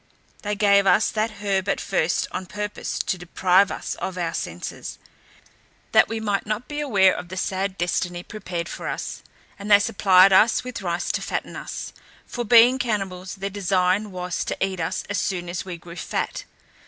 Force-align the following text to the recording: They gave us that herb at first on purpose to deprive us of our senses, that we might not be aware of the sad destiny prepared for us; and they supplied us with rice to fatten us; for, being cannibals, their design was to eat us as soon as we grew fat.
They 0.41 0.55
gave 0.55 0.87
us 0.87 1.11
that 1.11 1.43
herb 1.43 1.69
at 1.69 1.79
first 1.79 2.27
on 2.31 2.47
purpose 2.47 2.97
to 2.97 3.19
deprive 3.19 3.69
us 3.69 3.93
of 4.01 4.17
our 4.17 4.33
senses, 4.33 4.97
that 5.91 6.07
we 6.07 6.19
might 6.19 6.47
not 6.47 6.67
be 6.67 6.79
aware 6.79 7.13
of 7.15 7.27
the 7.27 7.37
sad 7.37 7.77
destiny 7.77 8.23
prepared 8.23 8.67
for 8.67 8.87
us; 8.87 9.21
and 9.59 9.69
they 9.69 9.77
supplied 9.77 10.33
us 10.33 10.63
with 10.63 10.81
rice 10.81 11.11
to 11.11 11.21
fatten 11.21 11.55
us; 11.55 11.93
for, 12.25 12.43
being 12.43 12.79
cannibals, 12.79 13.35
their 13.35 13.51
design 13.51 14.09
was 14.11 14.43
to 14.45 14.57
eat 14.59 14.79
us 14.79 15.03
as 15.07 15.19
soon 15.19 15.47
as 15.47 15.65
we 15.65 15.77
grew 15.77 15.95
fat. 15.95 16.45